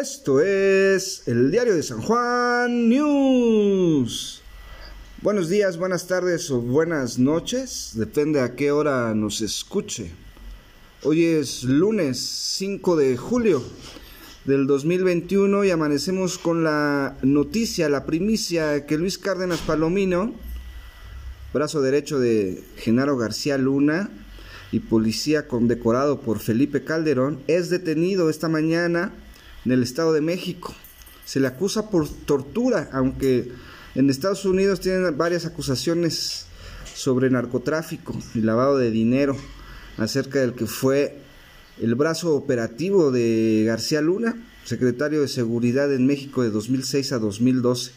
[0.00, 4.40] Esto es el diario de San Juan News.
[5.20, 10.10] Buenos días, buenas tardes o buenas noches, depende a qué hora nos escuche.
[11.02, 13.62] Hoy es lunes 5 de julio
[14.46, 20.32] del 2021 y amanecemos con la noticia, la primicia que Luis Cárdenas Palomino,
[21.52, 24.08] brazo derecho de Genaro García Luna
[24.72, 29.12] y policía condecorado por Felipe Calderón, es detenido esta mañana
[29.64, 30.74] en el Estado de México.
[31.24, 33.52] Se le acusa por tortura, aunque
[33.94, 36.46] en Estados Unidos tienen varias acusaciones
[36.94, 39.36] sobre narcotráfico y lavado de dinero
[39.96, 41.18] acerca del que fue
[41.80, 47.92] el brazo operativo de García Luna, secretario de Seguridad en México de 2006 a 2012.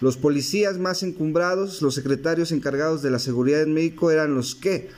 [0.00, 4.88] Los policías más encumbrados, los secretarios encargados de la seguridad en México eran los que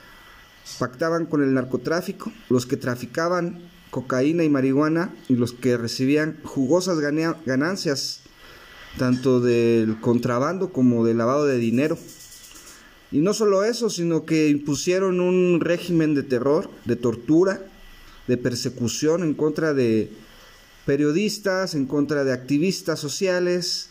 [0.79, 6.99] pactaban con el narcotráfico, los que traficaban cocaína y marihuana y los que recibían jugosas
[6.99, 8.19] ganancias
[8.99, 11.97] tanto del contrabando como del lavado de dinero.
[13.11, 17.65] Y no solo eso, sino que impusieron un régimen de terror, de tortura,
[18.27, 20.11] de persecución en contra de
[20.85, 23.89] periodistas, en contra de activistas sociales,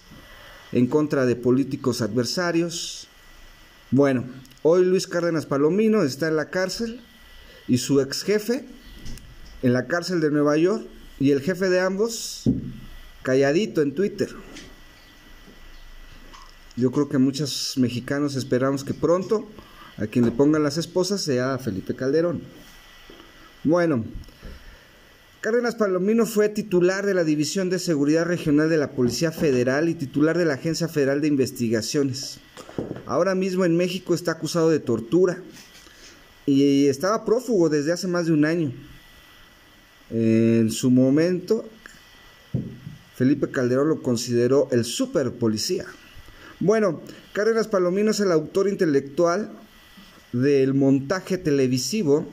[0.70, 3.08] en contra de políticos adversarios.
[3.90, 4.22] Bueno,
[4.62, 7.00] hoy Luis Cárdenas Palomino está en la cárcel
[7.66, 8.75] y su ex jefe
[9.66, 10.86] en la cárcel de Nueva York
[11.18, 12.44] y el jefe de ambos
[13.24, 14.28] calladito en Twitter.
[16.76, 19.44] Yo creo que muchos mexicanos esperamos que pronto
[19.96, 22.42] a quien le pongan las esposas sea Felipe Calderón.
[23.64, 24.04] Bueno,
[25.40, 29.94] Cárdenas Palomino fue titular de la División de Seguridad Regional de la Policía Federal y
[29.94, 32.38] titular de la Agencia Federal de Investigaciones.
[33.04, 35.42] Ahora mismo en México está acusado de tortura
[36.46, 38.72] y estaba prófugo desde hace más de un año.
[40.10, 41.64] En su momento,
[43.14, 45.86] Felipe Calderón lo consideró el super policía.
[46.60, 49.50] Bueno, Cárdenas Palomino es el autor intelectual
[50.32, 52.26] del montaje televisivo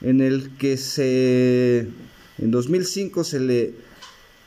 [0.00, 1.88] en el que se
[2.38, 3.74] en 2005 se le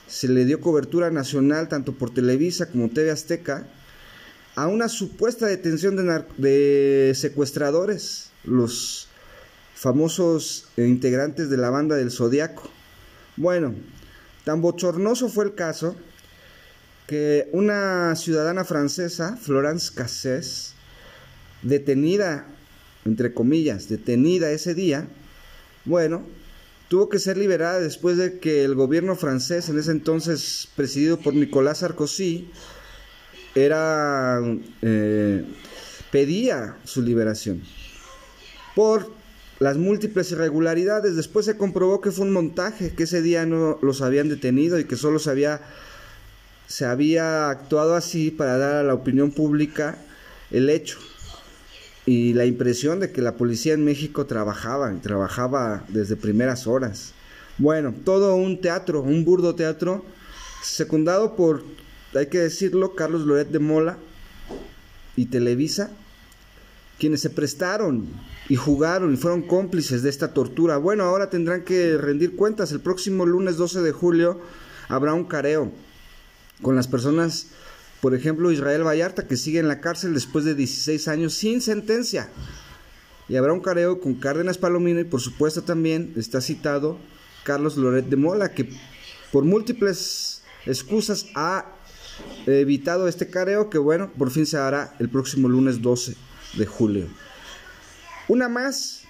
[0.08, 3.68] se le dio cobertura nacional tanto por Televisa como TV Azteca
[4.56, 9.09] a una supuesta detención de, de secuestradores, los
[9.79, 12.69] famosos integrantes de la banda del Zodiaco.
[13.38, 13.73] Bueno,
[14.44, 15.95] tan bochornoso fue el caso
[17.07, 20.73] que una ciudadana francesa, Florence Cassés,
[21.62, 22.45] detenida,
[23.06, 25.07] entre comillas, detenida ese día,
[25.85, 26.25] bueno,
[26.90, 31.34] tuvo que ser liberada después de que el gobierno francés, en ese entonces presidido por
[31.34, 32.51] Nicolás Sarkozy,
[33.56, 34.41] era
[34.81, 35.46] eh,
[36.11, 37.63] pedía su liberación
[38.75, 39.19] por
[39.59, 41.16] las múltiples irregularidades.
[41.16, 44.86] Después se comprobó que fue un montaje, que ese día no los habían detenido y
[44.86, 45.62] que solo se había,
[46.68, 49.97] se había actuado así para dar a la opinión pública
[50.52, 50.97] el hecho
[52.06, 57.14] y la impresión de que la policía en México trabajaba, trabajaba desde primeras horas.
[57.59, 60.03] Bueno, todo un teatro, un burdo teatro,
[60.64, 61.64] secundado por,
[62.16, 63.97] hay que decirlo, Carlos Loret de Mola
[65.16, 65.91] y Televisa,
[66.97, 68.08] quienes se prestaron
[68.50, 70.78] y jugaron y fueron cómplices de esta tortura.
[70.78, 72.72] Bueno, ahora tendrán que rendir cuentas.
[72.72, 74.42] El próximo lunes 12 de julio
[74.88, 75.72] habrá un careo
[76.64, 77.48] con las personas,
[78.02, 82.28] por ejemplo, Israel Vallarta, que sigue en la cárcel después de 16 años sin sentencia.
[83.30, 86.98] Y habrá un careo con Cárdenas Palomino y por supuesto también está citado
[87.44, 88.72] Carlos Loret de Mola, que
[89.32, 91.76] por múltiples excusas ha
[92.48, 96.16] evitado este careo que bueno, por fin se hará el próximo lunes 12
[96.58, 97.06] de julio.
[98.29, 99.06] Una más,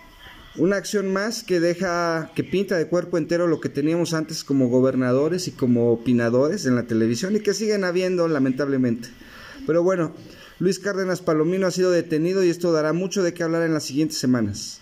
[0.55, 4.69] una acción más que deja, que pinta de cuerpo entero lo que teníamos antes como
[4.69, 9.09] gobernadores y como opinadores en la televisión y que siguen habiendo lamentablemente.
[9.67, 10.15] Pero bueno,
[10.59, 13.83] Luis Cárdenas Palomino ha sido detenido y esto dará mucho de qué hablar en las
[13.83, 14.79] siguientes semanas.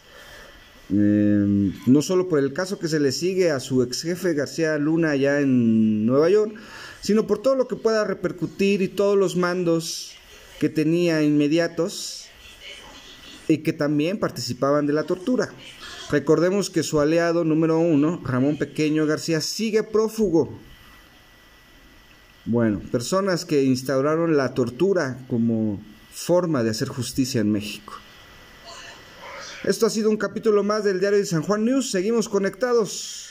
[0.91, 4.77] Em, no solo por el caso que se le sigue a su ex jefe García
[4.77, 6.53] Luna allá en Nueva York,
[7.01, 10.13] sino por todo lo que pueda repercutir y todos los mandos
[10.59, 12.27] que tenía inmediatos
[13.47, 15.49] y que también participaban de la tortura.
[16.09, 20.57] Recordemos que su aliado número uno, Ramón Pequeño García, sigue prófugo.
[22.45, 27.93] Bueno, personas que instauraron la tortura como forma de hacer justicia en México.
[29.63, 31.91] Esto ha sido un capítulo más del diario de San Juan News.
[31.91, 33.26] Seguimos conectados.